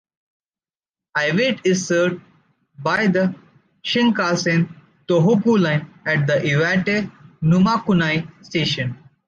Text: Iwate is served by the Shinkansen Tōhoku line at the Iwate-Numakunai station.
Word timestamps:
Iwate 1.15 1.59
is 1.63 1.85
served 1.87 2.23
by 2.79 3.05
the 3.05 3.35
Shinkansen 3.83 4.67
Tōhoku 5.07 5.59
line 5.59 5.93
at 6.07 6.25
the 6.25 6.37
Iwate-Numakunai 6.39 8.43
station. 8.43 8.97